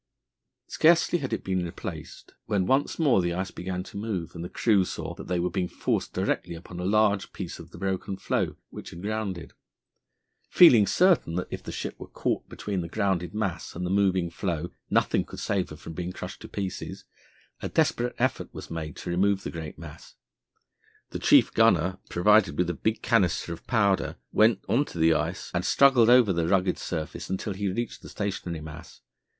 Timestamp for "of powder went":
23.53-24.65